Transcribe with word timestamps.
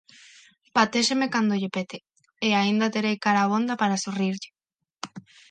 Patéxeme 0.75 1.31
canto 1.33 1.53
lle 1.61 1.73
pete, 1.75 1.97
e 2.47 2.49
aínda 2.61 2.93
terei 2.95 3.15
cara 3.25 3.39
abonda 3.43 3.73
para 3.81 4.01
sorrirlle... 4.03 4.49